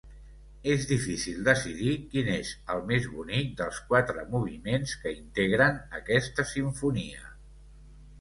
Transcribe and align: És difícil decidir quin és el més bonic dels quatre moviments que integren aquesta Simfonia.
És 0.75 0.85
difícil 0.91 1.41
decidir 1.49 1.91
quin 2.13 2.31
és 2.35 2.53
el 2.75 2.81
més 2.91 3.05
bonic 3.17 3.51
dels 3.59 3.81
quatre 3.91 4.23
moviments 4.31 4.95
que 5.03 5.13
integren 5.19 5.77
aquesta 5.99 6.47
Simfonia. 6.55 7.23